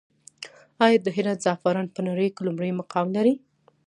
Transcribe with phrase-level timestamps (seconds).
[0.85, 3.33] آیا د هرات زعفران په نړۍ کې لومړی مقام لري؟